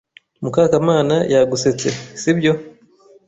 Mukakamana 0.41 1.15
yagusetse, 1.33 1.87
sibyo? 2.21 2.53